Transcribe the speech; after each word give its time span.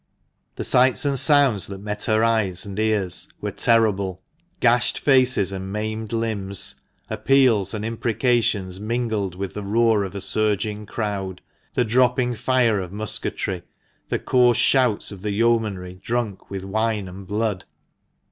The 0.55 0.63
sights 0.63 1.05
and 1.05 1.19
sounds 1.19 1.67
that 1.67 1.77
met 1.79 2.05
her 2.05 2.23
eyes 2.23 2.65
and 2.65 2.79
ears 2.79 3.27
were 3.39 3.51
terrible; 3.51 4.19
gashed 4.59 4.97
faces 4.97 5.51
and 5.51 5.71
maimed 5.71 6.11
limbs; 6.11 6.73
appeals 7.07 7.75
and 7.75 7.85
impre 7.85 8.17
cations 8.17 8.79
mingled 8.79 9.35
with 9.35 9.53
the 9.53 9.61
roar 9.61 10.03
of 10.03 10.15
a 10.15 10.19
surging 10.19 10.87
crowd; 10.87 11.39
the 11.75 11.85
dropping 11.85 12.33
fire 12.33 12.79
of 12.79 12.91
musketry; 12.91 13.61
the 14.09 14.17
coarse 14.17 14.57
shouts 14.57 15.11
of 15.11 15.21
the 15.21 15.33
yeomanry, 15.33 15.99
drunk 16.03 16.49
with 16.49 16.63
wine 16.63 17.07
and 17.07 17.27
blood 17.27 17.65